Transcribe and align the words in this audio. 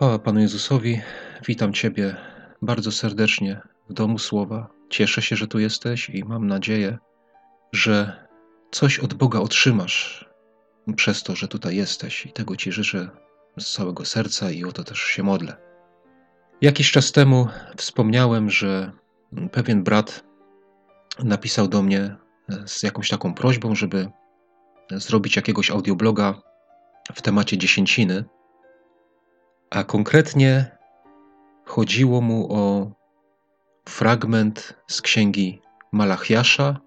Chwała 0.00 0.18
Panu 0.18 0.40
Jezusowi. 0.40 1.00
Witam 1.46 1.72
Ciebie 1.72 2.16
bardzo 2.62 2.92
serdecznie 2.92 3.60
w 3.88 3.92
domu 3.92 4.18
Słowa. 4.18 4.68
Cieszę 4.90 5.22
się, 5.22 5.36
że 5.36 5.46
tu 5.46 5.58
jesteś 5.58 6.10
i 6.10 6.24
mam 6.24 6.46
nadzieję, 6.46 6.98
że 7.72 8.26
coś 8.70 8.98
od 8.98 9.14
Boga 9.14 9.40
otrzymasz 9.40 10.30
przez 10.96 11.22
to, 11.22 11.36
że 11.36 11.48
tutaj 11.48 11.76
jesteś. 11.76 12.26
I 12.26 12.32
tego 12.32 12.56
Ci 12.56 12.72
życzę 12.72 13.08
z 13.58 13.72
całego 13.72 14.04
serca 14.04 14.50
i 14.50 14.64
o 14.64 14.72
to 14.72 14.84
też 14.84 14.98
się 14.98 15.22
modlę. 15.22 15.56
Jakiś 16.60 16.90
czas 16.90 17.12
temu 17.12 17.48
wspomniałem, 17.76 18.50
że 18.50 18.92
pewien 19.52 19.82
brat 19.82 20.24
napisał 21.24 21.68
do 21.68 21.82
mnie 21.82 22.16
z 22.66 22.82
jakąś 22.82 23.08
taką 23.08 23.34
prośbą, 23.34 23.74
żeby 23.74 24.08
zrobić 24.90 25.36
jakiegoś 25.36 25.70
audiobloga 25.70 26.42
w 27.14 27.22
temacie 27.22 27.58
dziesięciny 27.58 28.24
a 29.70 29.84
konkretnie 29.84 30.70
chodziło 31.64 32.20
mu 32.20 32.54
o 32.54 32.90
fragment 33.88 34.74
z 34.88 35.02
księgi 35.02 35.60
Malachiasza, 35.92 36.80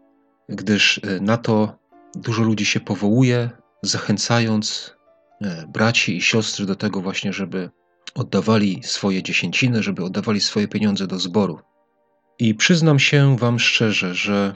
gdyż 0.50 1.02
e, 1.04 1.20
na 1.20 1.38
to 1.38 1.80
dużo 2.16 2.44
ludzi 2.44 2.66
się 2.66 2.80
powołuje, 2.80 3.50
zachęcając 3.82 4.96
e, 5.42 5.68
braci 5.68 6.18
i 6.18 6.22
siostry 6.22 6.66
do 6.66 6.76
tego 6.76 7.02
właśnie, 7.02 7.34
żeby 7.34 7.70
oddawali 8.16 8.84
swoje 8.84 9.24
dziesięciny, 9.24 9.84
żeby 9.84 10.04
oddawali 10.04 10.42
swoje 10.42 10.68
pieniądze 10.68 11.08
do 11.08 11.20
zboru. 11.20 11.60
I 12.40 12.56
przyznam 12.56 13.00
się 13.00 13.38
Wam 13.38 13.60
szczerze, 13.60 14.16
że 14.16 14.56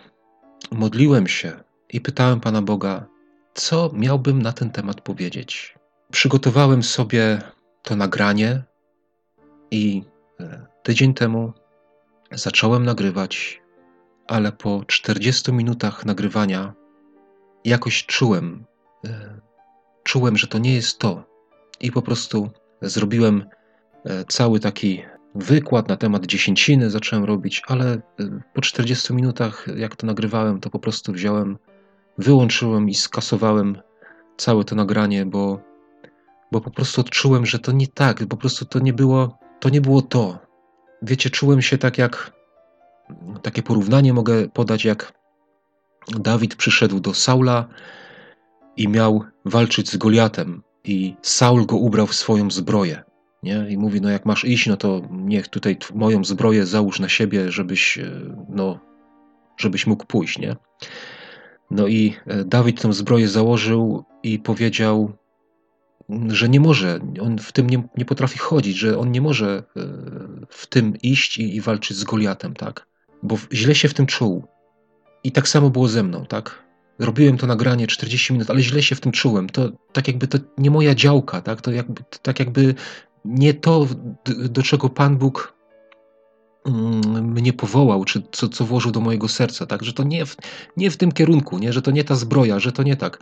modliłem 0.71 1.27
się 1.27 1.63
i 1.90 2.02
pytałem 2.02 2.40
Pana 2.40 2.62
Boga, 2.62 3.05
co 3.54 3.91
miałbym 3.94 4.41
na 4.41 4.54
ten 4.54 4.70
temat 4.70 5.02
powiedzieć. 5.02 5.76
Przygotowałem 6.12 6.84
sobie 6.84 7.41
to 7.81 7.95
nagranie 7.95 8.63
i 9.71 10.04
e, 10.40 10.65
tydzień 10.84 11.13
temu 11.13 11.54
zacząłem 12.32 12.85
nagrywać, 12.85 13.62
ale 14.27 14.51
po 14.51 14.84
40 14.88 15.54
minutach 15.54 16.05
nagrywania 16.05 16.74
jakoś 17.66 18.05
czułem, 18.05 18.66
e, 19.05 19.40
czułem, 20.04 20.38
że 20.38 20.48
to 20.48 20.57
nie 20.57 20.76
jest 20.76 20.99
to. 20.99 21.24
I 21.79 21.91
po 21.91 22.01
prostu 22.01 22.49
zrobiłem 22.82 23.46
e, 24.05 24.26
cały 24.26 24.60
taki 24.60 25.04
wykład 25.35 25.90
na 25.90 25.98
temat 25.98 26.26
dziesięciny, 26.26 26.90
zacząłem 26.90 27.26
robić, 27.26 27.62
ale 27.68 28.01
po 28.54 28.62
40 28.62 29.13
minutach, 29.13 29.68
jak 29.76 29.96
to 29.96 30.07
nagrywałem, 30.07 30.60
to 30.60 30.70
po 30.70 30.79
prostu 30.79 31.13
wziąłem, 31.13 31.57
wyłączyłem 32.18 32.90
i 32.90 32.96
skasowałem 32.96 33.77
całe 34.38 34.63
to 34.63 34.76
nagranie, 34.76 35.26
bo 35.26 35.66
bo 36.51 36.62
po 36.62 36.71
prostu 36.71 37.01
odczułem, 37.01 37.45
że 37.45 37.59
to 37.59 37.71
nie 37.71 37.87
tak, 37.87 38.27
po 38.29 38.37
prostu 38.37 38.65
to 38.65 38.79
nie 38.79 38.93
było 38.93 39.37
to. 39.59 39.70
Nie 39.70 39.81
było 39.81 40.01
to. 40.01 40.40
Wiecie, 41.01 41.29
czułem 41.29 41.62
się 41.62 41.77
tak 41.77 41.98
jak 41.98 42.31
takie 43.41 43.63
porównanie 43.63 44.13
mogę 44.13 44.49
podać, 44.49 44.85
jak 44.85 45.13
Dawid 46.07 46.55
przyszedł 46.55 46.99
do 46.99 47.13
Saula 47.13 47.67
i 48.77 48.87
miał 48.87 49.23
walczyć 49.45 49.89
z 49.89 49.98
Goliatem, 49.98 50.63
i 50.87 51.15
Saul 51.21 51.65
go 51.65 51.77
ubrał 51.77 52.07
w 52.07 52.15
swoją 52.15 52.51
zbroję. 52.51 53.04
Nie? 53.43 53.65
I 53.70 53.77
mówi: 53.77 54.01
No, 54.01 54.09
jak 54.09 54.26
masz 54.26 54.45
iść, 54.45 54.67
no 54.67 54.77
to 54.77 55.01
niech 55.11 55.48
tutaj 55.48 55.77
moją 55.93 56.23
zbroję 56.23 56.65
załóż 56.65 56.99
na 56.99 57.09
siebie, 57.09 57.51
żebyś, 57.51 57.98
e, 57.98 58.11
no, 58.49 58.79
żebyś 59.57 59.87
mógł 59.87 60.05
pójść. 60.05 60.39
Nie? 60.39 60.55
No 61.71 61.87
i 61.87 62.13
e, 62.27 62.45
Dawid 62.45 62.82
tę 62.82 62.93
zbroję 62.93 63.27
założył 63.27 64.03
i 64.23 64.39
powiedział: 64.39 65.13
że 66.28 66.50
nie 66.50 66.59
może, 66.59 67.00
on 67.22 67.38
w 67.38 67.52
tym 67.52 67.69
nie, 67.69 67.88
nie 67.97 68.06
potrafi 68.06 68.40
chodzić, 68.40 68.78
że 68.78 68.97
on 68.97 69.12
nie 69.12 69.22
może 69.22 69.63
e, 69.78 69.81
w 70.50 70.68
tym 70.68 70.97
iść 71.03 71.38
i, 71.38 71.56
i 71.56 71.62
walczyć 71.62 71.97
z 71.97 72.03
Goliatem, 72.03 72.53
tak? 72.53 72.88
Bo 73.24 73.38
źle 73.53 73.75
się 73.75 73.90
w 73.90 73.94
tym 73.94 74.06
czuł. 74.06 74.44
I 75.23 75.31
tak 75.31 75.47
samo 75.47 75.69
było 75.69 75.88
ze 75.88 76.03
mną, 76.03 76.25
tak? 76.25 76.63
Robiłem 77.00 77.38
to 77.38 77.47
nagranie 77.47 77.88
40 77.88 78.34
minut, 78.34 78.50
ale 78.50 78.62
źle 78.62 78.84
się 78.84 78.96
w 78.96 79.01
tym 79.01 79.12
czułem. 79.12 79.50
To 79.50 79.72
tak 79.94 80.07
jakby 80.07 80.28
to 80.28 80.38
nie 80.57 80.72
moja 80.72 80.96
działka, 80.96 81.41
tak? 81.41 81.62
To 81.62 81.72
jakby, 81.72 82.03
tak 82.22 82.40
jakby 82.40 82.75
nie 83.25 83.53
to, 83.53 83.88
do 84.50 84.63
czego 84.63 84.90
Pan 84.90 85.17
Bóg 85.17 85.53
mm, 86.66 87.31
mnie 87.31 87.53
powołał, 87.53 88.06
czy 88.06 88.23
co, 88.31 88.50
co 88.50 88.66
włożył 88.66 88.91
do 88.91 89.00
mojego 89.00 89.28
serca, 89.28 89.66
tak? 89.66 89.84
Że 89.84 89.94
to 89.94 90.03
nie 90.03 90.25
w, 90.25 90.35
nie 90.78 90.91
w 90.91 90.97
tym 90.97 91.12
kierunku, 91.12 91.57
nie? 91.57 91.73
Że 91.73 91.81
to 91.81 91.91
nie 91.91 92.03
ta 92.03 92.16
zbroja, 92.16 92.59
że 92.59 92.72
to 92.72 92.84
nie 92.84 92.96
tak. 92.96 93.19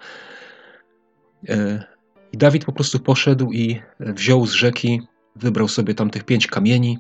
I 2.36 2.38
Dawid 2.38 2.66
po 2.66 2.72
prostu 2.72 3.00
poszedł 3.00 3.52
i 3.52 3.82
wziął 4.00 4.46
z 4.46 4.52
rzeki, 4.52 5.02
wybrał 5.36 5.68
sobie 5.68 5.94
tam 5.94 6.10
tych 6.10 6.24
pięć 6.24 6.48
kamieni, 6.48 7.00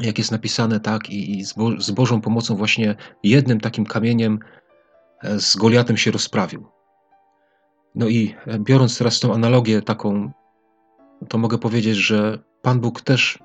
jak 0.00 0.18
jest 0.18 0.32
napisane, 0.32 0.80
tak, 0.80 1.10
i, 1.10 1.44
z, 1.44 1.52
Bo 1.52 1.80
z 1.80 1.90
Bożą 1.90 2.20
pomocą 2.20 2.56
właśnie 2.56 2.94
jednym 3.22 3.60
takim 3.60 3.86
kamieniem 3.86 4.38
e, 5.22 5.40
z 5.40 5.56
Goliatem 5.56 5.96
się 5.96 6.10
rozprawił. 6.10 6.66
No 7.94 8.08
i 8.08 8.34
e, 8.46 8.58
biorąc 8.58 8.98
teraz 8.98 9.20
tą 9.20 9.34
analogię 9.34 9.82
taką, 9.82 10.30
to 11.28 11.38
mogę 11.38 11.58
powiedzieć, 11.58 11.96
że 11.96 12.38
Pan 12.62 12.80
Bóg 12.80 13.00
też 13.00 13.38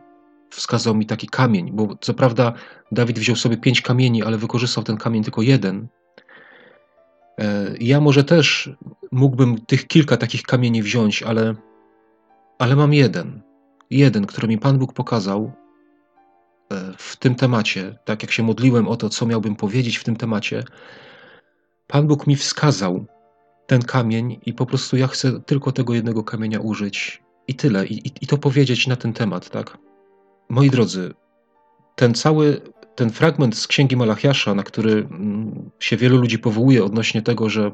wskazał 0.49 0.95
mi 0.95 1.05
taki 1.05 1.27
kamień, 1.27 1.71
bo 1.73 1.95
co 2.01 2.13
prawda 2.13 2.53
Dawid 2.91 3.19
wziął 3.19 3.35
sobie 3.35 3.57
pięć 3.57 3.81
kamieni, 3.81 4.23
ale 4.23 4.37
wykorzystał 4.37 4.83
ten 4.83 4.97
kamień 4.97 5.23
tylko 5.23 5.41
jeden, 5.41 5.87
ja 7.79 8.01
może 8.01 8.23
też 8.23 8.71
mógłbym 9.11 9.65
tych 9.65 9.87
kilka 9.87 10.17
takich 10.17 10.43
kamieni 10.43 10.83
wziąć, 10.83 11.23
ale, 11.23 11.55
ale 12.59 12.75
mam 12.75 12.93
jeden. 12.93 13.41
Jeden, 13.89 14.25
który 14.25 14.47
mi 14.47 14.57
Pan 14.57 14.77
Bóg 14.77 14.93
pokazał 14.93 15.51
e, 16.71 16.93
w 16.97 17.17
tym 17.17 17.35
temacie, 17.35 17.99
tak 18.05 18.23
jak 18.23 18.31
się 18.31 18.43
modliłem 18.43 18.87
o 18.87 18.95
to, 18.95 19.09
co 19.09 19.25
miałbym 19.25 19.55
powiedzieć 19.55 19.97
w 19.97 20.03
tym 20.03 20.15
temacie. 20.15 20.63
Pan 21.87 22.07
Bóg 22.07 22.27
mi 22.27 22.35
wskazał 22.35 23.05
ten 23.67 23.81
kamień 23.81 24.39
i 24.45 24.53
po 24.53 24.65
prostu 24.65 24.97
ja 24.97 25.07
chcę 25.07 25.41
tylko 25.41 25.71
tego 25.71 25.93
jednego 25.93 26.23
kamienia 26.23 26.59
użyć 26.59 27.23
i 27.47 27.55
tyle. 27.55 27.87
I, 27.87 28.07
i, 28.07 28.11
i 28.21 28.27
to 28.27 28.37
powiedzieć 28.37 28.87
na 28.87 28.95
ten 28.95 29.13
temat, 29.13 29.49
tak? 29.49 29.77
Moi 30.49 30.69
drodzy, 30.69 31.13
ten 31.95 32.13
cały 32.13 32.61
ten 32.99 33.09
fragment 33.09 33.57
z 33.57 33.67
księgi 33.67 33.97
Malachiasza, 33.97 34.55
na 34.55 34.63
który 34.63 34.91
mm, 34.91 35.69
się 35.79 35.97
wielu 35.97 36.17
ludzi 36.17 36.39
powołuje 36.39 36.83
odnośnie 36.83 37.21
tego, 37.21 37.49
że 37.49 37.71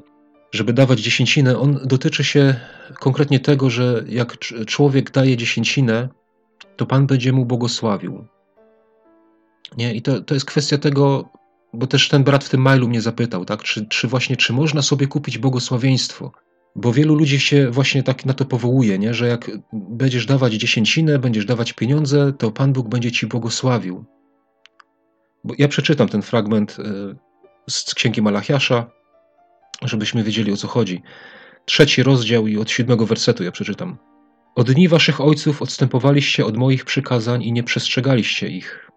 żeby 0.51 0.73
dawać 0.73 0.99
dziesięcinę, 0.99 1.57
on 1.57 1.79
dotyczy 1.85 2.23
się 2.23 2.55
konkretnie 2.99 3.39
tego, 3.39 3.69
że 3.69 4.03
jak 4.07 4.37
człowiek 4.67 5.11
daje 5.11 5.37
dziesięcinę, 5.37 6.09
to 6.75 6.85
Pan 6.85 7.07
będzie 7.07 7.33
mu 7.33 7.45
błogosławił. 7.45 8.25
Nie? 9.77 9.93
I 9.93 10.01
to, 10.01 10.21
to 10.21 10.33
jest 10.33 10.45
kwestia 10.45 10.77
tego, 10.77 11.29
bo 11.73 11.87
też 11.87 12.09
ten 12.09 12.23
brat 12.23 12.43
w 12.43 12.49
tym 12.49 12.61
mailu 12.61 12.87
mnie 12.87 13.01
zapytał, 13.01 13.45
tak? 13.45 13.63
czy, 13.63 13.85
czy 13.85 14.07
właśnie, 14.07 14.37
czy 14.37 14.53
można 14.53 14.81
sobie 14.81 15.07
kupić 15.07 15.37
błogosławieństwo? 15.37 16.31
Bo 16.75 16.93
wielu 16.93 17.15
ludzi 17.15 17.39
się 17.39 17.71
właśnie 17.71 18.03
tak 18.03 18.25
na 18.25 18.33
to 18.33 18.45
powołuje, 18.45 18.99
nie? 18.99 19.13
że 19.13 19.27
jak 19.27 19.51
będziesz 19.73 20.25
dawać 20.25 20.53
dziesięcinę, 20.53 21.19
będziesz 21.19 21.45
dawać 21.45 21.73
pieniądze, 21.73 22.33
to 22.37 22.51
Pan 22.51 22.73
Bóg 22.73 22.89
będzie 22.89 23.11
ci 23.11 23.27
błogosławił. 23.27 24.05
Bo 25.45 25.53
ja 25.57 25.67
przeczytam 25.67 26.07
ten 26.07 26.21
fragment 26.21 26.77
y, 26.79 27.15
z 27.69 27.93
księgi 27.93 28.21
Malachiasza, 28.21 28.91
żebyśmy 29.81 30.23
wiedzieli 30.23 30.51
o 30.51 30.57
co 30.57 30.67
chodzi. 30.67 31.01
Trzeci 31.65 32.03
rozdział 32.03 32.47
i 32.47 32.57
od 32.57 32.69
siódmego 32.69 33.05
wersetu 33.05 33.43
ja 33.43 33.51
przeczytam. 33.51 33.97
Od 34.55 34.71
dni 34.71 34.87
waszych 34.87 35.21
ojców 35.21 35.61
odstępowaliście 35.61 36.45
od 36.45 36.57
moich 36.57 36.85
przykazań 36.85 37.43
i 37.43 37.51
nie 37.51 37.63
przestrzegaliście 37.63 38.47
ich. 38.47 38.91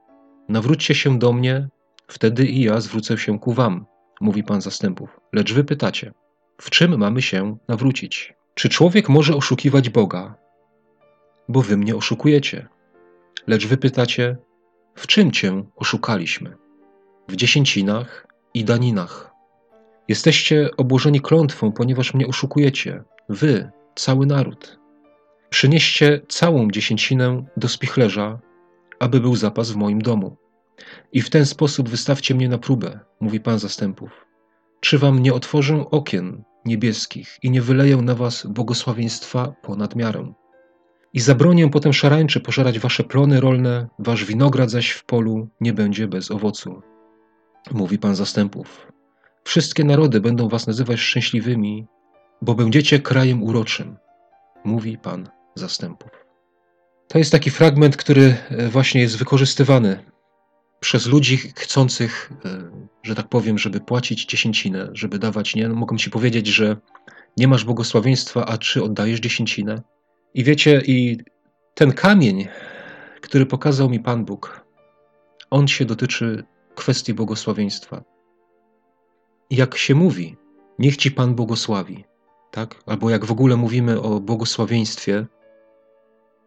Nawróćcie 0.49 0.95
się 0.95 1.19
do 1.19 1.33
mnie, 1.33 1.69
wtedy 2.09 2.47
i 2.47 2.61
ja 2.61 2.81
zwrócę 2.81 3.19
się 3.19 3.39
ku 3.39 3.53
wam, 3.53 3.87
mówi 4.21 4.43
Pan 4.45 4.61
zastępów. 4.61 5.21
Lecz 5.33 5.53
wy 5.53 5.65
pytacie, 5.65 6.13
w 6.61 6.71
czym 6.71 6.99
mamy 6.99 7.23
się 7.23 7.57
nawrócić? 7.69 8.35
Czy 8.55 8.69
człowiek 8.69 9.09
może 9.09 9.35
oszukiwać 9.37 9.91
Boga? 9.91 10.35
Bo 11.49 11.63
wy 11.63 11.77
mnie 11.77 11.97
oszukujecie. 11.97 12.69
Lecz 13.47 13.67
wy 13.67 13.77
pytacie, 13.77 14.37
w 14.99 15.07
czym 15.07 15.33
cię 15.33 15.65
oszukaliśmy? 15.77 16.57
W 17.29 17.37
dziesięcinach 17.37 18.27
i 18.55 18.65
daninach. 18.65 19.31
Jesteście 20.09 20.71
obłożeni 20.77 21.21
klątwą, 21.21 21.73
ponieważ 21.73 22.15
mnie 22.15 22.27
oszukujecie, 22.27 23.05
wy, 23.29 23.71
cały 23.95 24.27
naród. 24.27 24.79
Przynieście 25.51 26.21
całą 26.29 26.71
dziesięcinę 26.71 27.45
do 27.57 27.69
spichlerza, 27.69 28.39
aby 28.99 29.21
był 29.21 29.37
zapas 29.37 29.71
w 29.71 29.77
moim 29.77 30.03
domu. 30.03 30.37
I 31.13 31.23
w 31.23 31.31
ten 31.31 31.47
sposób 31.47 31.89
wystawcie 31.89 32.35
mnie 32.35 32.49
na 32.49 32.59
próbę, 32.59 33.01
mówi 33.21 33.41
Pan 33.41 33.59
zastępów. 33.59 34.27
Czy 34.81 34.99
wam 34.99 35.19
nie 35.19 35.35
otworzę 35.35 35.91
okien 35.91 36.45
niebieskich 36.65 37.39
i 37.43 37.51
nie 37.51 37.63
wyleję 37.63 37.97
na 37.97 38.15
was 38.15 38.47
błogosławieństwa 38.47 39.55
ponad 39.63 39.97
miarę? 39.97 40.33
I 41.13 41.21
zabronię 41.21 41.71
potem 41.71 41.93
szarańczy 41.93 42.41
pożerać 42.41 42.79
wasze 42.79 43.05
plony 43.05 43.41
rolne, 43.41 43.89
wasz 43.99 44.25
winograd 44.25 44.71
zaś 44.71 44.91
w 44.91 45.05
polu 45.05 45.49
nie 45.61 45.73
będzie 45.73 46.09
bez 46.09 46.31
owocu. 46.31 46.83
Mówi 47.71 47.99
Pan 47.99 48.17
zastępów. 48.17 48.93
Wszystkie 49.45 49.85
narody 49.85 50.21
będą 50.21 50.49
was 50.49 50.67
nazywać 50.67 51.01
szczęśliwymi, 51.01 51.87
bo 52.43 52.55
będziecie 52.55 52.99
krajem 52.99 53.43
uroczym. 53.43 53.97
Mówi 54.65 54.99
Pan 54.99 55.29
zastępów. 55.55 56.11
To 57.09 57.19
jest 57.19 57.33
taki 57.33 57.51
fragment, 57.51 57.97
który 57.97 58.37
e, 58.51 58.69
właśnie 58.69 59.01
jest 59.01 59.19
wykorzystywany 59.19 60.05
przez 60.81 61.07
ludzi 61.07 61.37
chcących, 61.37 62.33
e, 62.45 62.71
że 63.03 63.15
tak 63.15 63.29
powiem, 63.29 63.59
żeby 63.59 63.81
płacić 63.81 64.27
dziesięcinę, 64.27 64.89
żeby 64.93 65.19
dawać, 65.19 65.55
nie? 65.55 65.69
No, 65.69 65.75
mogą 65.75 65.97
ci 65.97 66.11
powiedzieć, 66.11 66.47
że 66.47 66.77
nie 67.37 67.49
masz 67.49 67.65
błogosławieństwa, 67.65 68.47
a 68.47 68.59
czy 68.59 68.83
oddajesz 68.83 69.21
dziesięcinę? 69.21 69.83
I 70.35 70.45
wiecie, 70.45 70.83
i 70.87 71.19
ten 71.75 71.93
kamień, 71.93 72.49
który 73.21 73.47
pokazał 73.47 73.91
mi 73.91 74.01
Pan 74.01 74.25
Bóg, 74.25 74.67
on 75.51 75.69
się 75.69 75.85
dotyczy 75.85 76.45
kwestii 76.75 77.15
błogosławieństwa. 77.15 78.05
Jak 79.51 79.77
się 79.77 79.95
mówi, 79.95 80.37
niech 80.79 80.97
ci 80.97 81.11
Pan 81.11 81.35
błogosławi, 81.35 82.05
tak? 82.51 82.83
Albo 82.87 83.11
jak 83.11 83.25
w 83.25 83.33
ogóle 83.33 83.57
mówimy 83.57 84.01
o 84.01 84.21
błogosławieństwie, 84.21 85.27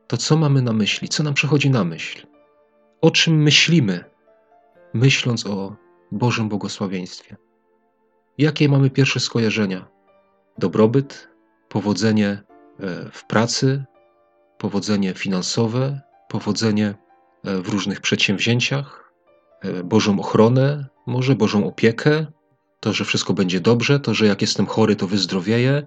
to 0.08 0.18
co 0.18 0.38
mamy 0.38 0.62
na 0.62 0.74
myśli? 0.74 1.10
Co 1.10 1.24
nam 1.24 1.34
przychodzi 1.34 1.70
na 1.70 1.84
myśl? 1.84 2.28
O 3.02 3.12
czym 3.12 3.44
myślimy, 3.44 4.04
myśląc 4.94 5.46
o 5.46 5.76
Bożym 6.12 6.50
błogosławieństwie? 6.50 7.36
Jakie 8.38 8.70
mamy 8.70 8.90
pierwsze 8.90 9.20
skojarzenia? 9.20 9.88
Dobrobyt, 10.58 11.30
powodzenie 11.70 12.44
w 13.12 13.26
pracy, 13.28 13.84
powodzenie 14.58 15.14
finansowe, 15.14 16.02
powodzenie 16.30 16.96
e, 17.46 17.62
w 17.62 17.70
różnych 17.70 18.02
przedsięwzięciach, 18.02 19.14
e, 19.62 19.84
Bożą 19.84 20.20
ochronę, 20.20 20.86
może 21.08 21.36
Bożą 21.36 21.68
opiekę, 21.68 22.26
to, 22.80 22.94
że 22.94 23.06
wszystko 23.06 23.34
będzie 23.34 23.60
dobrze, 23.60 24.00
to, 24.00 24.14
że 24.14 24.26
jak 24.26 24.42
jestem 24.42 24.66
chory, 24.66 24.96
to 24.96 25.08
wyzdrowieję, 25.08 25.84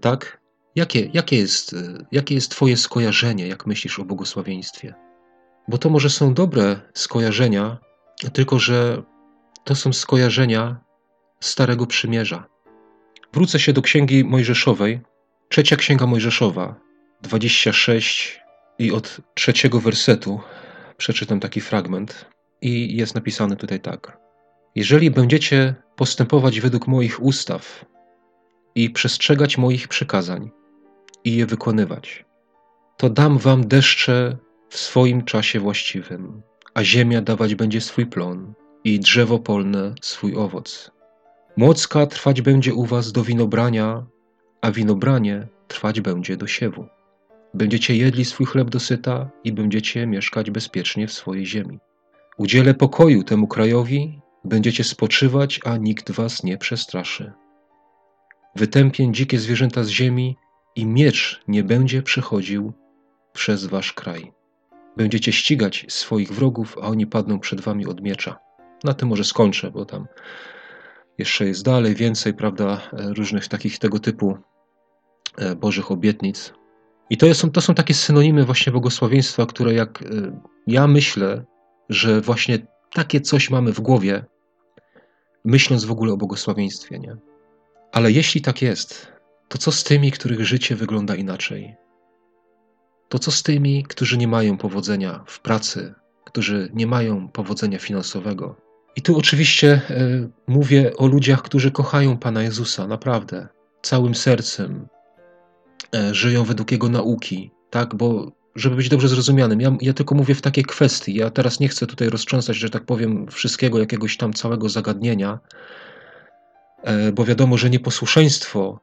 tak? 0.00 0.40
Jakie, 0.74 1.10
jakie, 1.12 1.36
jest, 1.36 1.74
jakie 2.12 2.34
jest 2.34 2.50
Twoje 2.50 2.76
skojarzenie, 2.76 3.46
jak 3.48 3.66
myślisz 3.66 3.98
o 3.98 4.04
błogosławieństwie? 4.04 4.94
Bo 5.68 5.78
to 5.78 5.90
może 5.90 6.10
są 6.10 6.34
dobre 6.34 6.80
skojarzenia, 6.94 7.78
tylko 8.32 8.58
że 8.58 9.02
to 9.64 9.74
są 9.74 9.92
skojarzenia 9.92 10.80
Starego 11.40 11.86
Przymierza. 11.86 12.46
Wrócę 13.32 13.58
się 13.60 13.72
do 13.72 13.82
Księgi 13.82 14.24
Mojżeszowej, 14.24 15.00
trzecia 15.48 15.76
Księga 15.76 16.06
Mojżeszowa, 16.06 16.74
26 17.22 18.40
i 18.78 18.92
od 18.92 19.20
trzeciego 19.34 19.80
wersetu 19.80 20.40
przeczytam 20.96 21.40
taki 21.40 21.60
fragment 21.60 22.26
i 22.62 22.96
jest 22.96 23.14
napisane 23.14 23.56
tutaj 23.56 23.80
tak. 23.80 24.18
Jeżeli 24.74 25.10
będziecie 25.10 25.74
postępować 25.96 26.60
według 26.60 26.86
moich 26.86 27.22
ustaw 27.22 27.84
i 28.74 28.90
przestrzegać 28.90 29.58
moich 29.58 29.88
przykazań, 29.88 30.50
i 31.24 31.36
je 31.36 31.46
wykonywać. 31.46 32.24
To 32.96 33.10
dam 33.10 33.38
wam 33.38 33.68
deszcze 33.68 34.36
w 34.68 34.76
swoim 34.76 35.24
czasie 35.24 35.60
właściwym, 35.60 36.42
a 36.74 36.84
ziemia 36.84 37.22
dawać 37.22 37.54
będzie 37.54 37.80
swój 37.80 38.06
plon 38.06 38.54
i 38.84 39.00
drzewo 39.00 39.38
polne 39.38 39.94
swój 40.00 40.36
owoc. 40.36 40.90
Młocka 41.56 42.06
trwać 42.06 42.42
będzie 42.42 42.74
u 42.74 42.84
was 42.84 43.12
do 43.12 43.24
winobrania, 43.24 44.06
a 44.60 44.70
winobranie 44.70 45.46
trwać 45.68 46.00
będzie 46.00 46.36
do 46.36 46.46
siewu. 46.46 46.86
Będziecie 47.54 47.96
jedli 47.96 48.24
swój 48.24 48.46
chleb 48.46 48.70
dosyta 48.70 49.30
i 49.44 49.52
będziecie 49.52 50.06
mieszkać 50.06 50.50
bezpiecznie 50.50 51.06
w 51.06 51.12
swojej 51.12 51.46
ziemi. 51.46 51.78
Udzielę 52.38 52.74
pokoju 52.74 53.24
temu 53.24 53.46
krajowi, 53.46 54.20
będziecie 54.44 54.84
spoczywać, 54.84 55.60
a 55.64 55.76
nikt 55.76 56.10
was 56.10 56.42
nie 56.42 56.58
przestraszy. 56.58 57.32
Wytępię 58.56 59.12
dzikie 59.12 59.38
zwierzęta 59.38 59.84
z 59.84 59.88
ziemi 59.88 60.36
i 60.76 60.86
miecz 60.86 61.42
nie 61.48 61.64
będzie 61.64 62.02
przechodził 62.02 62.72
przez 63.32 63.66
wasz 63.66 63.92
kraj. 63.92 64.32
Będziecie 64.96 65.32
ścigać 65.32 65.86
swoich 65.88 66.32
wrogów, 66.32 66.78
a 66.82 66.86
oni 66.86 67.06
padną 67.06 67.40
przed 67.40 67.60
wami 67.60 67.86
od 67.86 68.00
miecza. 68.00 68.38
Na 68.84 68.94
tym 68.94 69.08
może 69.08 69.24
skończę, 69.24 69.70
bo 69.70 69.84
tam 69.84 70.06
jeszcze 71.18 71.46
jest 71.46 71.64
dalej 71.64 71.94
więcej, 71.94 72.34
prawda, 72.34 72.90
różnych 72.92 73.48
takich 73.48 73.78
tego 73.78 73.98
typu 73.98 74.38
e, 75.38 75.56
Bożych 75.56 75.90
obietnic. 75.90 76.52
I 77.10 77.16
to 77.16 77.34
są, 77.34 77.50
to 77.50 77.60
są 77.60 77.74
takie 77.74 77.94
synonimy 77.94 78.44
właśnie 78.44 78.72
błogosławieństwa, 78.72 79.46
które 79.46 79.74
jak 79.74 80.02
e, 80.02 80.06
ja 80.66 80.86
myślę, 80.86 81.44
że 81.88 82.20
właśnie 82.20 82.58
takie 82.92 83.20
coś 83.20 83.50
mamy 83.50 83.72
w 83.72 83.80
głowie, 83.80 84.24
myśląc 85.44 85.84
w 85.84 85.90
ogóle 85.90 86.12
o 86.12 86.16
błogosławieństwie, 86.16 86.98
nie? 86.98 87.16
Ale 87.92 88.12
jeśli 88.12 88.40
tak 88.40 88.62
jest, 88.62 89.12
to 89.48 89.58
co 89.58 89.72
z 89.72 89.84
tymi, 89.84 90.12
których 90.12 90.44
życie 90.44 90.76
wygląda 90.76 91.14
inaczej? 91.14 91.76
To 93.08 93.18
co 93.18 93.30
z 93.30 93.42
tymi, 93.42 93.84
którzy 93.84 94.18
nie 94.18 94.28
mają 94.28 94.58
powodzenia 94.58 95.24
w 95.26 95.40
pracy, 95.40 95.94
którzy 96.24 96.70
nie 96.74 96.86
mają 96.86 97.28
powodzenia 97.28 97.78
finansowego? 97.78 98.67
I 98.96 99.02
tu 99.02 99.18
oczywiście 99.18 99.80
y, 99.90 100.28
mówię 100.46 100.96
o 100.96 101.06
ludziach, 101.06 101.42
którzy 101.42 101.70
kochają 101.70 102.18
Pana 102.18 102.42
Jezusa 102.42 102.86
naprawdę, 102.86 103.48
całym 103.82 104.14
sercem, 104.14 104.88
y, 105.94 106.14
żyją 106.14 106.44
według 106.44 106.72
Jego 106.72 106.88
nauki, 106.88 107.50
tak? 107.70 107.94
Bo 107.94 108.32
żeby 108.54 108.76
być 108.76 108.88
dobrze 108.88 109.08
zrozumianym, 109.08 109.60
ja, 109.60 109.76
ja, 109.80 109.92
tylko 109.92 110.14
mówię 110.14 110.34
w 110.34 110.42
takiej 110.42 110.64
kwestii. 110.64 111.14
Ja 111.14 111.30
teraz 111.30 111.60
nie 111.60 111.68
chcę 111.68 111.86
tutaj 111.86 112.08
roztrząsać, 112.08 112.56
że 112.56 112.70
tak 112.70 112.84
powiem, 112.84 113.26
wszystkiego, 113.26 113.78
jakiegoś 113.78 114.16
tam 114.16 114.32
całego 114.32 114.68
zagadnienia, 114.68 115.38
y, 117.08 117.12
bo 117.12 117.24
wiadomo, 117.24 117.58
że 117.58 117.70
nieposłuszeństwo 117.70 118.80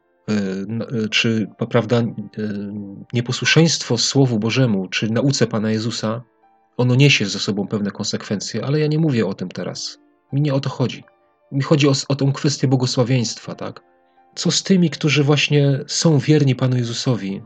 czy 1.11 1.47
prawda, 1.69 2.03
nieposłuszeństwo 3.13 3.97
Słowu 3.97 4.39
Bożemu, 4.39 4.87
czy 4.87 5.09
nauce 5.09 5.47
Pana 5.47 5.71
Jezusa, 5.71 6.21
ono 6.77 6.95
niesie 6.95 7.25
ze 7.25 7.39
sobą 7.39 7.67
pewne 7.67 7.91
konsekwencje, 7.91 8.65
ale 8.65 8.79
ja 8.79 8.87
nie 8.87 8.99
mówię 8.99 9.27
o 9.27 9.33
tym 9.33 9.49
teraz. 9.49 9.99
Mi 10.33 10.41
nie 10.41 10.53
o 10.53 10.59
to 10.59 10.69
chodzi. 10.69 11.03
Mi 11.51 11.61
chodzi 11.61 11.87
o, 11.87 11.93
o 12.07 12.15
tą 12.15 12.33
kwestię 12.33 12.67
błogosławieństwa, 12.67 13.55
tak? 13.55 13.81
Co 14.35 14.51
z 14.51 14.63
tymi, 14.63 14.89
którzy 14.89 15.23
właśnie 15.23 15.79
są 15.87 16.19
wierni 16.19 16.55
Panu 16.55 16.77
Jezusowi, 16.77 17.41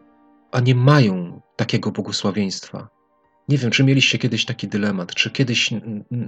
a 0.52 0.60
nie 0.60 0.76
mają 0.76 1.42
takiego 1.56 1.92
błogosławieństwa? 1.92 2.90
Nie 3.50 3.58
wiem, 3.58 3.72
czy 3.72 3.84
mieliście 3.84 4.18
kiedyś 4.18 4.46
taki 4.46 4.68
dylemat, 4.68 5.16
czy 5.16 5.32
kiedyś 5.32 5.70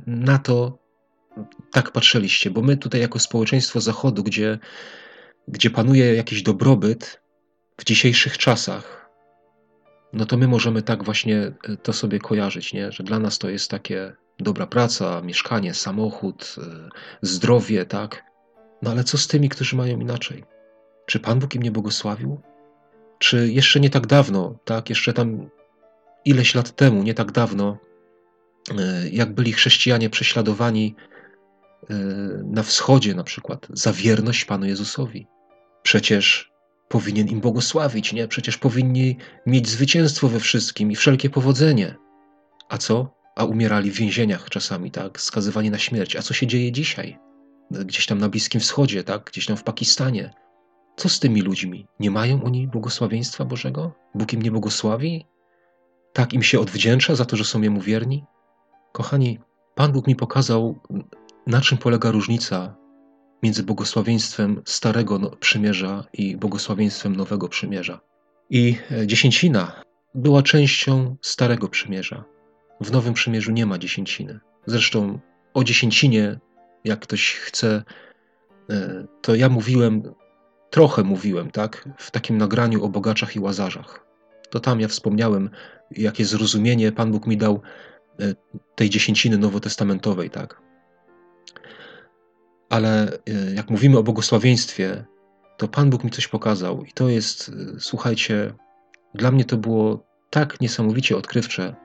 na 0.07 0.38
to 0.38 0.77
tak 1.71 1.92
patrzyliście, 1.92 2.51
bo 2.51 2.62
my 2.62 2.77
tutaj 2.77 3.01
jako 3.01 3.19
społeczeństwo 3.19 3.81
Zachodu, 3.81 4.24
gdzie 4.24 4.59
gdzie 5.47 5.69
panuje 5.69 6.15
jakiś 6.15 6.44
dobrobyt 6.44 7.21
w 7.77 7.83
dzisiejszych 7.83 8.38
czasach, 8.38 9.00
no 10.13 10.25
to 10.25 10.37
my 10.37 10.47
możemy 10.47 10.81
tak 10.81 11.03
właśnie 11.03 11.37
e, 11.37 11.77
to 11.77 11.94
sobie 11.94 12.19
kojarzyć, 12.19 12.73
nie? 12.73 12.91
że 12.91 13.03
dla 13.03 13.19
nas 13.19 13.39
to 13.39 13.49
jest 13.49 13.71
takie 13.71 14.13
dobra 14.39 14.68
praca, 14.68 15.21
mieszkanie, 15.21 15.73
samochód, 15.73 16.56
e, 16.57 16.89
zdrowie, 17.21 17.85
tak? 17.85 18.23
No 18.81 18.91
ale 18.91 19.03
co 19.03 19.18
z 19.18 19.27
tymi, 19.27 19.49
którzy 19.49 19.75
mają 19.75 19.99
inaczej? 19.99 20.44
Czy 21.06 21.19
Pan 21.19 21.39
Bóg 21.39 21.56
im 21.56 21.63
nie 21.63 21.71
błogosławił? 21.71 22.41
Czy 23.19 23.51
jeszcze 23.51 23.80
nie 23.80 23.89
tak 23.89 24.07
dawno, 24.07 24.59
tak, 24.65 24.89
jeszcze 24.89 25.13
tam 25.13 25.49
ileś 26.25 26.56
lat 26.56 26.75
temu, 26.75 27.03
nie 27.03 27.13
tak 27.13 27.31
dawno, 27.31 27.77
e, 28.77 29.09
jak 29.09 29.33
byli 29.33 29.53
chrześcijanie 29.53 30.09
prześladowani 30.09 30.95
na 32.44 32.63
wschodzie 32.63 33.15
na 33.15 33.23
przykład 33.23 33.68
za 33.69 33.94
wierność 33.94 34.45
Panu 34.45 34.65
Jezusowi. 34.65 35.27
Przecież 35.83 36.50
powinien 36.92 37.28
im 37.28 37.40
błogosławić, 37.40 38.14
nie? 38.14 38.28
Przecież 38.28 38.57
powinni 38.57 39.18
mieć 39.45 39.69
zwycięstwo 39.69 40.28
we 40.28 40.40
wszystkim 40.40 40.92
i 40.92 40.95
wszelkie 40.95 41.30
powodzenie. 41.30 41.95
A 42.69 42.78
co? 42.78 43.14
A 43.36 43.45
umierali 43.45 43.92
w 43.92 43.95
więzieniach 43.95 44.50
czasami, 44.50 44.92
tak? 44.92 45.21
Skazywani 45.21 45.69
na 45.69 45.78
śmierć. 45.78 46.16
A 46.16 46.21
co 46.21 46.33
się 46.33 46.48
dzieje 46.48 46.71
dzisiaj? 46.71 47.19
Gdzieś 47.71 48.06
tam 48.06 48.18
na 48.18 48.30
Bliskim 48.30 48.62
Wschodzie, 48.62 49.04
tak? 49.04 49.24
Gdzieś 49.24 49.45
tam 49.45 49.57
w 49.57 49.64
Pakistanie. 49.64 50.33
Co 50.98 51.10
z 51.10 51.19
tymi 51.19 51.42
ludźmi? 51.42 51.88
Nie 52.00 52.12
mają 52.12 52.44
oni 52.44 52.68
błogosławieństwa 52.68 53.45
Bożego? 53.45 53.92
Bóg 54.16 54.33
im 54.33 54.42
nie 54.42 54.52
błogosławi? 54.52 55.26
Tak 56.14 56.33
im 56.33 56.44
się 56.44 56.60
odwdzięcza 56.60 57.16
za 57.16 57.26
to, 57.26 57.36
że 57.36 57.45
są 57.45 57.62
Jemu 57.62 57.81
wierni? 57.81 58.26
Kochani, 58.92 59.40
Pan 59.76 59.92
Bóg 59.92 60.07
mi 60.07 60.16
pokazał, 60.16 60.80
na 61.48 61.62
czym 61.62 61.78
polega 61.78 62.12
różnica 62.12 62.76
między 63.44 63.64
błogosławieństwem 63.64 64.62
Starego 64.66 65.19
no, 65.19 65.30
Przymierza 65.30 66.06
i 66.14 66.38
błogosławieństwem 66.38 67.16
Nowego 67.16 67.50
Przymierza. 67.50 68.00
I 68.50 68.78
e, 68.92 69.07
dziesięcina 69.07 69.83
była 70.16 70.44
częścią 70.44 71.16
Starego 71.21 71.68
Przymierza. 71.68 72.24
W 72.81 72.92
Nowym 72.92 73.14
Przymierzu 73.14 73.52
nie 73.52 73.66
ma 73.66 73.78
dziesięciny. 73.78 74.40
Zresztą 74.66 75.19
o 75.54 75.64
dziesięcinie, 75.64 76.40
jak 76.83 77.00
ktoś 77.00 77.33
chce, 77.33 77.83
e, 78.69 79.06
to 79.21 79.36
ja 79.36 79.50
mówiłem, 79.50 80.14
trochę 80.69 81.04
mówiłem, 81.04 81.52
tak, 81.52 81.90
w 81.98 82.12
takim 82.12 82.38
nagraniu 82.38 82.83
o 82.83 82.90
bogaczach 82.90 83.36
i 83.36 83.40
łazarzach. 83.40 84.06
To 84.50 84.60
tam 84.60 84.80
ja 84.80 84.88
wspomniałem, 84.88 85.50
jakie 85.92 86.26
zrozumienie 86.26 86.92
Pan 86.92 87.12
Bóg 87.12 87.28
mi 87.28 87.38
dał 87.38 87.62
e, 88.19 88.36
tej 88.76 88.90
dziesięciny 88.90 89.38
nowotestamentowej, 89.38 90.30
tak. 90.30 90.62
Ale 92.71 93.07
e, 93.28 93.54
jak 93.56 93.69
mówimy 93.69 93.97
o 93.97 94.04
błogosławieństwie, 94.04 95.06
to 95.57 95.68
Pan 95.68 95.90
Bóg 95.90 96.04
mi 96.04 96.11
coś 96.11 96.28
pokazał, 96.28 96.83
i 96.83 96.92
to 96.92 97.09
jest, 97.09 97.49
e, 97.75 97.80
słuchajcie, 97.80 98.54
dla 99.13 99.31
mnie 99.31 99.45
to 99.45 99.57
było 99.57 100.06
tak 100.30 100.61
niesamowicie 100.61 101.18
odkrywcze, 101.18 101.75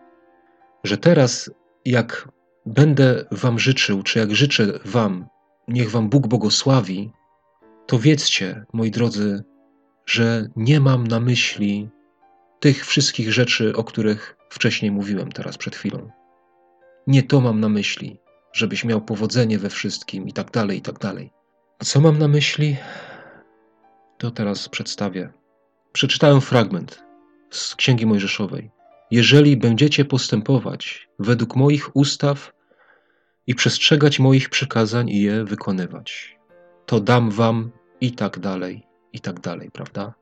że 0.85 0.99
teraz, 0.99 1.50
jak 1.85 2.28
będę 2.66 3.25
Wam 3.31 3.59
życzył, 3.59 4.02
czy 4.02 4.19
jak 4.19 4.35
życzę 4.35 4.66
Wam, 4.85 5.26
niech 5.69 5.90
Wam 5.90 6.09
Bóg 6.09 6.26
błogosławi, 6.26 7.12
to 7.87 7.99
wiedzcie, 7.99 8.64
moi 8.73 8.90
drodzy, 8.90 9.45
że 10.07 10.49
nie 10.57 10.81
mam 10.81 11.07
na 11.07 11.21
myśli 11.21 11.88
tych 12.61 12.87
wszystkich 12.87 13.33
rzeczy, 13.33 13.76
o 13.76 13.85
których 13.85 14.37
wcześniej 14.50 14.90
mówiłem 14.90 15.33
teraz 15.33 15.59
przed 15.59 15.76
chwilą. 15.76 16.11
Nie 17.07 17.23
to 17.23 17.40
mam 17.40 17.61
na 17.61 17.69
myśli, 17.69 18.19
żebyś 18.57 18.85
miał 18.85 19.01
powodzenie 19.01 19.59
we 19.59 19.71
wszystkim 19.71 20.29
i 20.29 20.33
tak 20.33 20.51
dalej, 20.51 20.79
i 20.79 20.83
tak 20.83 20.99
dalej. 20.99 21.31
A 21.79 21.85
co 21.85 22.01
mam 22.01 22.19
na 22.19 22.29
myśli? 22.29 22.77
To 24.19 24.31
teraz 24.31 24.69
przedstawię. 24.69 25.33
Przeczytałem 25.93 26.41
fragment 26.41 27.03
z 27.51 27.75
Księgi 27.75 28.07
Mojżeszowej. 28.07 28.71
Jeżeli 29.11 29.57
będziecie 29.57 30.05
postępować 30.05 31.09
według 31.19 31.57
moich 31.57 31.97
ustaw 31.97 32.53
i 33.47 33.55
przestrzegać 33.55 34.19
moich 34.19 34.49
przykazań 34.49 35.09
i 35.09 35.23
je 35.23 35.45
wykonywać, 35.45 36.39
to 36.87 37.01
dam 37.01 37.31
wam 37.31 37.71
i 38.01 38.13
tak 38.13 38.39
dalej, 38.39 38.87
i 39.13 39.21
tak 39.21 39.41
dalej, 39.41 39.71
prawda? 39.71 40.15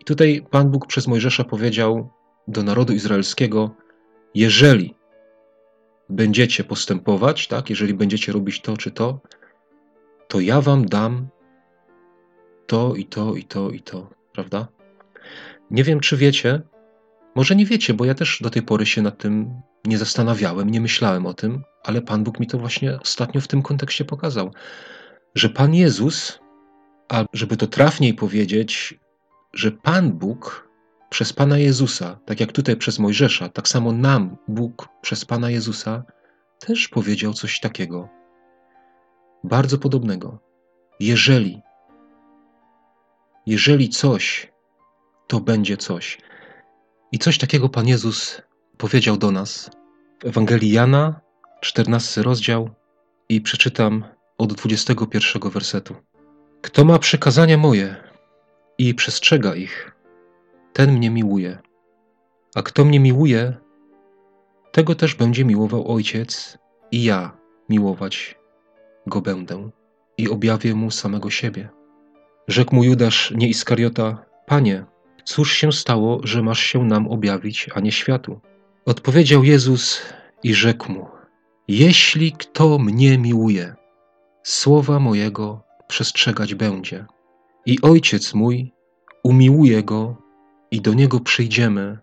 I 0.00 0.04
tutaj 0.04 0.46
Pan 0.50 0.70
Bóg 0.70 0.86
przez 0.86 1.06
Mojżesza 1.06 1.44
powiedział 1.44 2.10
do 2.48 2.62
narodu 2.62 2.92
izraelskiego: 2.92 3.74
Jeżeli 4.34 4.99
będziecie 6.10 6.64
postępować, 6.64 7.48
tak, 7.48 7.70
jeżeli 7.70 7.94
będziecie 7.94 8.32
robić 8.32 8.60
to 8.60 8.76
czy 8.76 8.90
to, 8.90 9.20
to 10.28 10.40
ja 10.40 10.60
wam 10.60 10.86
dam 10.86 11.28
to 12.66 12.94
i 12.94 13.04
to 13.04 13.34
i 13.34 13.44
to 13.44 13.70
i 13.70 13.80
to, 13.80 14.10
prawda? 14.32 14.68
Nie 15.70 15.84
wiem, 15.84 16.00
czy 16.00 16.16
wiecie, 16.16 16.62
może 17.34 17.56
nie 17.56 17.66
wiecie, 17.66 17.94
bo 17.94 18.04
ja 18.04 18.14
też 18.14 18.38
do 18.42 18.50
tej 18.50 18.62
pory 18.62 18.86
się 18.86 19.02
nad 19.02 19.18
tym 19.18 19.60
nie 19.84 19.98
zastanawiałem, 19.98 20.70
nie 20.70 20.80
myślałem 20.80 21.26
o 21.26 21.34
tym, 21.34 21.62
ale 21.84 22.02
Pan 22.02 22.24
Bóg 22.24 22.40
mi 22.40 22.46
to 22.46 22.58
właśnie 22.58 23.00
ostatnio 23.00 23.40
w 23.40 23.48
tym 23.48 23.62
kontekście 23.62 24.04
pokazał, 24.04 24.52
że 25.34 25.48
Pan 25.48 25.74
Jezus, 25.74 26.38
a 27.08 27.24
żeby 27.32 27.56
to 27.56 27.66
trafniej 27.66 28.14
powiedzieć, 28.14 29.00
że 29.52 29.72
Pan 29.72 30.12
Bóg 30.12 30.69
przez 31.10 31.32
Pana 31.32 31.58
Jezusa, 31.58 32.18
tak 32.26 32.40
jak 32.40 32.52
tutaj 32.52 32.76
przez 32.76 32.98
Mojżesza, 32.98 33.48
tak 33.48 33.68
samo 33.68 33.92
nam 33.92 34.36
Bóg 34.48 34.88
przez 35.02 35.24
Pana 35.24 35.50
Jezusa 35.50 36.04
też 36.58 36.88
powiedział 36.88 37.32
coś 37.32 37.60
takiego, 37.60 38.08
bardzo 39.44 39.78
podobnego. 39.78 40.38
Jeżeli, 41.00 41.62
jeżeli 43.46 43.88
coś, 43.88 44.52
to 45.26 45.40
będzie 45.40 45.76
coś. 45.76 46.18
I 47.12 47.18
coś 47.18 47.38
takiego 47.38 47.68
Pan 47.68 47.88
Jezus 47.88 48.42
powiedział 48.76 49.16
do 49.16 49.30
nas 49.30 49.70
w 50.22 50.26
Ewangelii 50.26 50.72
Jana, 50.72 51.20
14 51.60 52.22
rozdział, 52.22 52.70
i 53.28 53.40
przeczytam 53.40 54.04
od 54.38 54.52
21 54.52 55.50
wersetu. 55.50 55.94
Kto 56.62 56.84
ma 56.84 56.98
przekazania 56.98 57.58
moje 57.58 57.96
i 58.78 58.94
przestrzega 58.94 59.54
ich, 59.54 59.92
ten 60.72 60.92
mnie 60.92 61.10
miłuje. 61.10 61.58
A 62.54 62.62
kto 62.62 62.84
mnie 62.84 63.00
miłuje, 63.00 63.54
tego 64.72 64.94
też 64.94 65.14
będzie 65.14 65.44
miłował 65.44 65.92
Ojciec 65.92 66.58
i 66.92 67.04
ja 67.04 67.36
miłować 67.68 68.38
go 69.06 69.20
będę 69.20 69.70
i 70.18 70.28
objawię 70.28 70.74
mu 70.74 70.90
samego 70.90 71.30
siebie. 71.30 71.68
Rzekł 72.48 72.74
mu 72.74 72.84
Judasz, 72.84 73.32
nie 73.36 73.48
Iskariota, 73.48 74.24
Panie, 74.46 74.84
cóż 75.24 75.52
się 75.52 75.72
stało, 75.72 76.20
że 76.24 76.42
masz 76.42 76.60
się 76.60 76.84
nam 76.84 77.08
objawić, 77.08 77.68
a 77.74 77.80
nie 77.80 77.92
światu? 77.92 78.40
Odpowiedział 78.86 79.44
Jezus 79.44 80.02
i 80.42 80.54
rzekł 80.54 80.92
mu, 80.92 81.06
jeśli 81.68 82.32
kto 82.32 82.78
mnie 82.78 83.18
miłuje, 83.18 83.74
słowa 84.42 85.00
mojego 85.00 85.62
przestrzegać 85.88 86.54
będzie. 86.54 87.06
I 87.66 87.80
Ojciec 87.82 88.34
mój 88.34 88.72
umiłuje 89.22 89.82
go 89.82 90.16
i 90.70 90.80
do 90.80 90.94
niego 90.94 91.20
przyjdziemy 91.20 91.98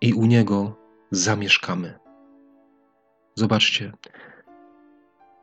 i 0.00 0.12
u 0.12 0.26
niego 0.26 0.76
zamieszkamy. 1.10 1.98
Zobaczcie, 3.34 3.92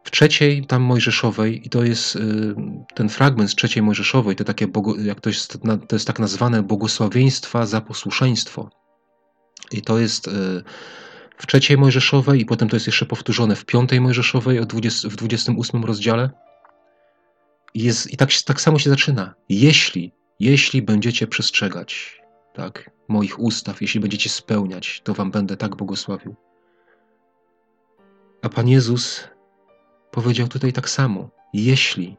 w 0.04 0.12
trzeciej 0.12 0.66
tam 0.66 0.82
Mojżeszowej, 0.82 1.68
i 1.68 1.70
to 1.70 1.84
jest 1.84 2.16
y, 2.16 2.20
ten 2.96 3.10
fragment 3.10 3.52
z 3.52 3.56
trzeciej 3.56 3.84
Mojżeszowej, 3.84 4.36
to 4.36 4.44
takie, 4.44 4.68
jak 4.98 5.22
to 5.22 5.30
jest, 5.30 5.58
to 5.88 5.96
jest 5.96 6.08
tak 6.08 6.20
nazwane 6.20 6.64
błogosławieństwa 6.64 7.66
za 7.66 7.82
posłuszeństwo. 7.82 8.70
I 9.72 9.82
to 9.82 10.00
jest 10.00 10.28
y, 10.28 10.32
w 11.38 11.48
trzeciej 11.48 11.78
Mojżeszowej 11.78 12.42
i 12.42 12.46
potem 12.46 12.70
to 12.70 12.76
jest 12.76 12.86
jeszcze 12.86 13.06
powtórzone 13.06 13.56
w 13.56 13.66
piątej 13.66 14.02
Mojżeszowej 14.02 14.60
w 14.60 15.16
28 15.16 15.86
rozdziale. 15.86 16.30
Jest, 17.74 18.14
i 18.14 18.18
tak, 18.18 18.30
tak 18.46 18.62
samo 18.62 18.80
się 18.80 18.90
zaczyna. 18.90 19.34
Jeśli, 19.50 20.12
jeśli 20.40 20.82
będziecie 20.82 21.28
przestrzegać 21.28 22.22
tak, 22.54 22.92
moich 23.08 23.40
ustaw, 23.40 23.82
jeśli 23.82 24.00
będziecie 24.00 24.30
spełniać, 24.30 25.02
to 25.04 25.14
wam 25.14 25.32
będę 25.32 25.58
tak 25.58 25.76
błogosławił. 25.76 26.36
A 28.42 28.50
Pan 28.50 28.68
Jezus 28.68 29.28
powiedział 30.12 30.48
tutaj 30.48 30.74
tak 30.74 30.90
samo. 30.90 31.30
Jeśli, 31.54 32.18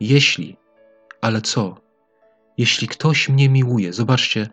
jeśli, 0.00 0.56
ale 1.20 1.40
co? 1.40 1.80
Jeśli 2.58 2.88
ktoś 2.88 3.28
mnie 3.28 3.48
miłuje, 3.48 3.92
zobaczcie, 3.92 4.48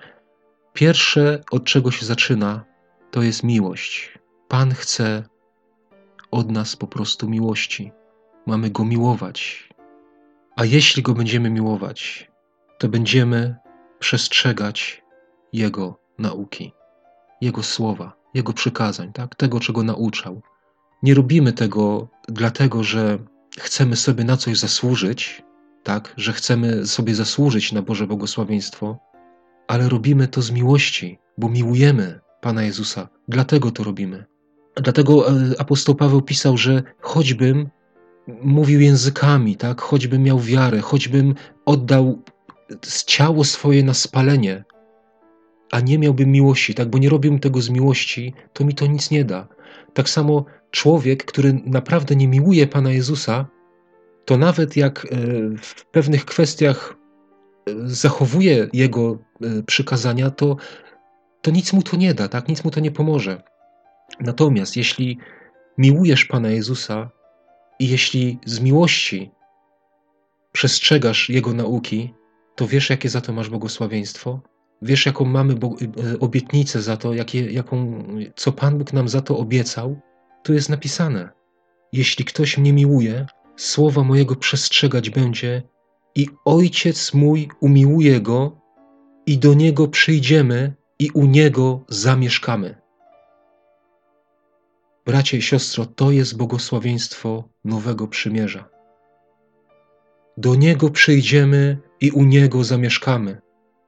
pierwsze 0.74 1.42
od 1.52 1.64
czego 1.64 1.92
się 1.92 2.06
zaczyna, 2.06 2.66
to 3.12 3.22
jest 3.22 3.44
miłość. 3.44 4.20
Pan 4.48 4.74
chce 4.74 5.24
od 6.32 6.52
nas 6.52 6.76
po 6.76 6.88
prostu 6.88 7.30
miłości. 7.30 7.92
Mamy 8.46 8.70
go 8.70 8.86
miłować. 8.86 9.70
A 10.56 10.66
jeśli 10.66 11.04
go 11.04 11.14
będziemy 11.14 11.50
miłować, 11.50 12.29
to 12.80 12.90
będziemy 12.90 13.56
przestrzegać 14.00 15.04
jego 15.54 16.00
nauki, 16.20 16.74
jego 17.42 17.64
słowa, 17.64 18.14
jego 18.34 18.54
przykazań, 18.54 19.14
tak? 19.14 19.36
tego, 19.36 19.60
czego 19.60 19.84
nauczał. 19.84 20.42
Nie 21.04 21.14
robimy 21.14 21.54
tego 21.54 22.08
dlatego, 22.28 22.84
że 22.84 23.20
chcemy 23.60 23.96
sobie 23.96 24.24
na 24.24 24.38
coś 24.38 24.60
zasłużyć, 24.60 25.44
tak, 25.84 26.14
że 26.18 26.34
chcemy 26.34 26.86
sobie 26.86 27.16
zasłużyć 27.16 27.72
na 27.72 27.82
Boże 27.82 28.08
błogosławieństwo, 28.08 29.00
ale 29.68 29.90
robimy 29.90 30.28
to 30.28 30.42
z 30.42 30.52
miłości, 30.52 31.20
bo 31.38 31.50
miłujemy 31.50 32.20
Pana 32.42 32.64
Jezusa. 32.64 33.10
Dlatego 33.28 33.72
to 33.72 33.84
robimy. 33.84 34.26
Dlatego 34.76 35.32
e, 35.32 35.34
apostoł 35.60 35.96
Paweł 35.96 36.22
pisał, 36.22 36.58
że 36.58 36.84
choćbym 37.02 37.70
mówił 38.44 38.82
językami, 38.82 39.56
tak, 39.56 39.82
choćbym 39.82 40.24
miał 40.24 40.40
wiarę, 40.40 40.80
choćbym 40.82 41.36
oddał 41.66 42.22
ciało 43.06 43.44
swoje 43.44 43.84
na 43.84 43.94
spalenie, 43.94 44.64
a 45.72 45.80
nie 45.80 46.00
miałbym 46.00 46.32
miłości, 46.32 46.76
tak, 46.76 46.90
bo 46.90 46.98
nie 46.98 47.10
robiłbym 47.10 47.40
tego 47.40 47.62
z 47.62 47.70
miłości, 47.70 48.34
to 48.54 48.66
mi 48.66 48.74
to 48.74 48.88
nic 48.88 49.12
nie 49.12 49.26
da. 49.26 49.48
Tak 49.94 50.10
samo 50.10 50.46
człowiek, 50.72 51.26
który 51.26 51.62
naprawdę 51.66 52.16
nie 52.16 52.28
miłuje 52.28 52.68
Pana 52.68 52.92
Jezusa, 52.92 53.48
to 54.26 54.38
nawet 54.38 54.78
jak 54.78 55.06
e, 55.06 55.08
w 55.62 55.86
pewnych 55.86 56.26
kwestiach 56.26 56.96
e, 57.68 57.72
zachowuje 57.86 58.70
Jego 58.74 59.18
e, 59.42 59.64
przykazania, 59.64 60.30
to, 60.32 60.58
to 61.42 61.52
nic 61.52 61.74
mu 61.74 61.82
to 61.82 61.98
nie 61.98 62.14
da, 62.14 62.28
tak? 62.28 62.48
nic 62.48 62.64
mu 62.64 62.72
to 62.72 62.80
nie 62.80 62.92
pomoże. 62.92 63.44
Natomiast 64.20 64.78
jeśli 64.78 65.18
miłujesz 65.78 66.26
Pana 66.26 66.50
Jezusa 66.50 67.10
i 67.80 67.90
jeśli 67.90 68.40
z 68.46 68.60
miłości 68.60 69.32
przestrzegasz 70.52 71.30
Jego 71.30 71.54
nauki, 71.54 72.14
to 72.60 72.68
wiesz, 72.68 72.90
jakie 72.90 73.10
za 73.10 73.22
to 73.22 73.34
masz 73.34 73.50
błogosławieństwo? 73.50 74.40
Wiesz, 74.82 75.06
jaką 75.06 75.26
mamy 75.26 75.56
obietnicę 76.20 76.82
za 76.82 76.98
to, 76.98 77.14
jakie, 77.14 77.52
jaką, 77.52 78.04
co 78.36 78.52
Pan 78.52 78.78
Bóg 78.78 78.94
nam 78.94 79.10
za 79.10 79.22
to 79.22 79.38
obiecał? 79.38 80.00
Tu 80.44 80.54
jest 80.54 80.70
napisane: 80.70 81.30
Jeśli 81.94 82.26
ktoś 82.26 82.58
mnie 82.58 82.74
miłuje, 82.74 83.26
słowa 83.56 84.04
mojego 84.04 84.36
przestrzegać 84.36 85.10
będzie, 85.10 85.64
i 86.16 86.28
ojciec 86.46 87.14
mój 87.14 87.50
umiłuje 87.60 88.22
go, 88.22 88.62
i 89.26 89.38
do 89.38 89.54
niego 89.54 89.88
przyjdziemy, 89.88 90.74
i 91.00 91.10
u 91.14 91.26
niego 91.26 91.86
zamieszkamy. 91.90 92.76
Bracie 95.06 95.38
i 95.38 95.42
siostro, 95.42 95.86
to 95.86 96.12
jest 96.12 96.38
błogosławieństwo 96.38 97.50
nowego 97.66 98.08
przymierza. 98.08 98.70
Do 100.38 100.56
niego 100.56 100.90
przyjdziemy 100.90 101.89
i 102.02 102.12
u 102.12 102.24
niego 102.24 102.64
zamieszkamy. 102.64 103.42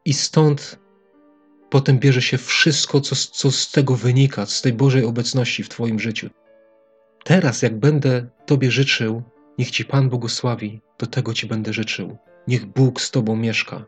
I 0.05 0.13
stąd 0.13 0.79
potem 1.69 1.99
bierze 1.99 2.21
się 2.21 2.37
wszystko, 2.37 3.01
co, 3.01 3.15
co 3.15 3.51
z 3.51 3.71
tego 3.71 3.95
wynika, 3.95 4.45
z 4.45 4.61
tej 4.61 4.73
Bożej 4.73 5.05
obecności 5.05 5.63
w 5.63 5.69
Twoim 5.69 5.99
życiu. 5.99 6.29
Teraz, 7.23 7.61
jak 7.61 7.79
będę 7.79 8.27
Tobie 8.45 8.71
życzył, 8.71 9.23
niech 9.57 9.71
Ci 9.71 9.85
Pan 9.85 10.09
błogosławi, 10.09 10.81
do 10.99 11.07
tego 11.07 11.33
Ci 11.33 11.47
będę 11.47 11.73
życzył. 11.73 12.17
Niech 12.47 12.65
Bóg 12.65 13.01
z 13.01 13.11
Tobą 13.11 13.35
mieszka. 13.35 13.85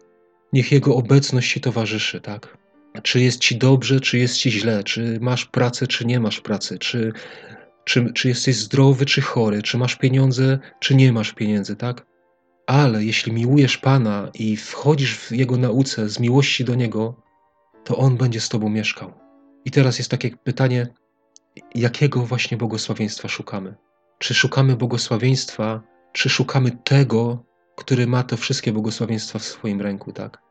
Niech 0.53 0.71
Jego 0.71 0.95
obecność 0.95 1.53
Ci 1.53 1.61
towarzyszy, 1.61 2.21
tak? 2.21 2.57
czy 3.01 3.19
jest 3.19 3.39
ci 3.39 3.57
dobrze, 3.57 3.99
czy 3.99 4.17
jest 4.17 4.37
ci 4.37 4.51
źle, 4.51 4.83
czy 4.83 5.17
masz 5.21 5.45
pracę, 5.45 5.87
czy 5.87 6.05
nie 6.05 6.19
masz 6.19 6.41
pracy, 6.41 6.79
czy, 6.79 7.13
czy, 7.83 8.13
czy 8.13 8.27
jesteś 8.27 8.55
zdrowy, 8.55 9.05
czy 9.05 9.21
chory, 9.21 9.61
czy 9.61 9.77
masz 9.77 9.95
pieniądze, 9.95 10.59
czy 10.79 10.95
nie 10.95 11.13
masz 11.13 11.33
pieniędzy, 11.33 11.75
tak? 11.75 12.05
Ale 12.67 13.03
jeśli 13.03 13.31
miłujesz 13.31 13.77
Pana 13.77 14.29
i 14.33 14.57
wchodzisz 14.57 15.17
w 15.17 15.31
Jego 15.31 15.57
nauce 15.57 16.09
z 16.09 16.19
miłości 16.19 16.65
do 16.65 16.75
Niego, 16.75 17.15
to 17.83 17.97
On 17.97 18.17
będzie 18.17 18.41
z 18.41 18.49
Tobą 18.49 18.69
mieszkał. 18.69 19.13
I 19.65 19.71
teraz 19.71 19.97
jest 19.97 20.11
takie 20.11 20.31
pytanie, 20.43 20.87
jakiego 21.75 22.19
właśnie 22.19 22.57
błogosławieństwa 22.57 23.27
szukamy? 23.27 23.75
Czy 24.17 24.33
szukamy 24.33 24.75
błogosławieństwa, 24.75 25.81
czy 26.13 26.29
szukamy 26.29 26.71
tego, 26.83 27.45
który 27.75 28.07
ma 28.07 28.23
te 28.23 28.37
wszystkie 28.37 28.71
błogosławieństwa 28.71 29.39
w 29.39 29.43
swoim 29.43 29.81
ręku, 29.81 30.13
tak? 30.13 30.41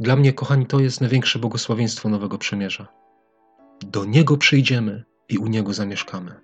Dla 0.00 0.16
mnie, 0.16 0.32
kochani, 0.32 0.66
to 0.66 0.80
jest 0.80 1.00
największe 1.00 1.38
błogosławieństwo 1.38 2.08
Nowego 2.08 2.38
Przymierza. 2.38 2.88
Do 3.86 4.04
Niego 4.04 4.36
przyjdziemy 4.36 5.04
i 5.28 5.38
u 5.38 5.46
Niego 5.46 5.72
zamieszkamy. 5.72 6.40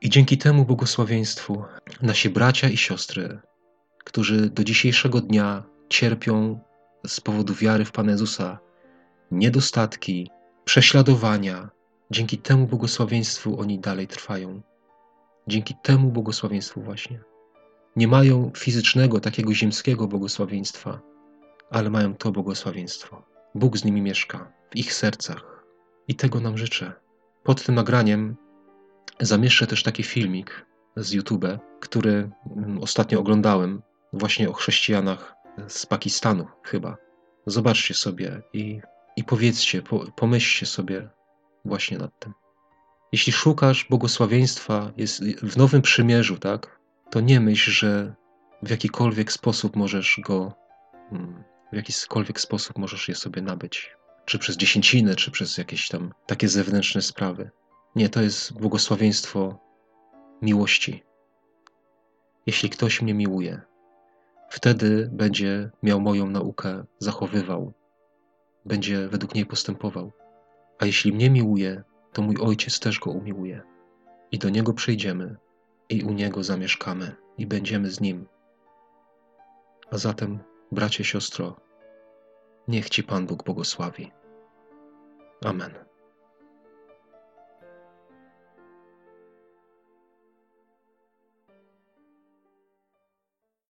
I 0.00 0.10
dzięki 0.10 0.38
temu 0.38 0.64
błogosławieństwu 0.64 1.64
nasi 2.02 2.30
bracia 2.30 2.68
i 2.68 2.76
siostry, 2.76 3.40
którzy 4.08 4.50
do 4.50 4.64
dzisiejszego 4.64 5.20
dnia 5.20 5.62
cierpią 5.88 6.60
z 7.06 7.20
powodu 7.20 7.54
wiary 7.54 7.84
w 7.84 7.92
Pana 7.92 8.10
Jezusa, 8.12 8.58
niedostatki, 9.30 10.30
prześladowania, 10.64 11.70
dzięki 12.10 12.38
temu 12.38 12.66
błogosławieństwu 12.66 13.60
oni 13.60 13.78
dalej 13.78 14.06
trwają. 14.06 14.62
Dzięki 15.46 15.74
temu 15.82 16.10
błogosławieństwu 16.10 16.82
właśnie. 16.82 17.20
Nie 17.96 18.08
mają 18.08 18.50
fizycznego, 18.56 19.20
takiego 19.20 19.54
ziemskiego 19.54 20.08
błogosławieństwa, 20.08 21.00
ale 21.70 21.90
mają 21.90 22.14
to 22.14 22.32
błogosławieństwo. 22.32 23.22
Bóg 23.54 23.76
z 23.78 23.84
nimi 23.84 24.02
mieszka, 24.02 24.52
w 24.70 24.76
ich 24.76 24.94
sercach. 24.94 25.64
I 26.08 26.14
tego 26.14 26.40
nam 26.40 26.58
życzę. 26.58 26.92
Pod 27.42 27.64
tym 27.64 27.74
nagraniem 27.74 28.36
zamieszczę 29.20 29.66
też 29.66 29.82
taki 29.82 30.02
filmik 30.02 30.66
z 30.96 31.12
YouTube, 31.12 31.46
który 31.80 32.30
mm, 32.56 32.78
ostatnio 32.78 33.20
oglądałem, 33.20 33.82
właśnie 34.12 34.48
o 34.48 34.52
chrześcijanach 34.52 35.34
z 35.68 35.86
Pakistanu, 35.86 36.46
chyba. 36.62 36.96
Zobaczcie 37.46 37.94
sobie 37.94 38.42
i, 38.52 38.80
i 39.16 39.24
powiedzcie, 39.24 39.82
po, 39.82 40.12
pomyślcie 40.16 40.66
sobie 40.66 41.08
właśnie 41.64 41.98
nad 41.98 42.18
tym. 42.18 42.34
Jeśli 43.12 43.32
szukasz 43.32 43.86
błogosławieństwa 43.90 44.92
jest 44.96 45.24
w 45.42 45.56
Nowym 45.56 45.82
Przymierzu, 45.82 46.38
tak, 46.38 46.80
to 47.10 47.20
nie 47.20 47.40
myśl, 47.40 47.70
że 47.70 48.14
w 48.62 48.70
jakikolwiek 48.70 49.32
sposób 49.32 49.76
możesz 49.76 50.20
go 50.24 50.52
mm, 51.12 51.44
w 51.72 51.76
jakikolwiek 51.76 52.40
sposób 52.40 52.78
możesz 52.78 53.08
je 53.08 53.14
sobie 53.14 53.42
nabyć. 53.42 53.96
Czy 54.24 54.38
przez 54.38 54.56
dziesięciny, 54.56 55.16
czy 55.16 55.30
przez 55.30 55.58
jakieś 55.58 55.88
tam 55.88 56.14
takie 56.26 56.48
zewnętrzne 56.48 57.02
sprawy. 57.02 57.50
Nie, 57.96 58.08
to 58.08 58.22
jest 58.22 58.52
błogosławieństwo 58.52 59.58
miłości. 60.42 61.04
Jeśli 62.46 62.70
ktoś 62.70 63.02
mnie 63.02 63.14
miłuje, 63.14 63.60
wtedy 64.50 65.10
będzie 65.12 65.70
miał 65.82 66.00
moją 66.00 66.30
naukę, 66.30 66.84
zachowywał, 66.98 67.72
będzie 68.64 69.08
według 69.08 69.34
niej 69.34 69.46
postępował. 69.46 70.12
A 70.78 70.86
jeśli 70.86 71.12
mnie 71.12 71.30
miłuje, 71.30 71.82
to 72.12 72.22
mój 72.22 72.36
ojciec 72.36 72.80
też 72.80 72.98
go 72.98 73.10
umiłuje. 73.10 73.62
I 74.32 74.38
do 74.38 74.48
niego 74.48 74.72
przyjdziemy, 74.72 75.36
i 75.88 76.02
u 76.02 76.12
niego 76.12 76.42
zamieszkamy, 76.42 77.16
i 77.38 77.46
będziemy 77.46 77.90
z 77.90 78.00
nim. 78.00 78.26
A 79.90 79.98
zatem 79.98 80.38
bracie, 80.72 81.04
siostro, 81.04 81.56
niech 82.68 82.90
Ci 82.90 83.02
Pan 83.02 83.26
Bóg 83.26 83.44
błogosławi. 83.44 84.12
Amen. 85.44 85.87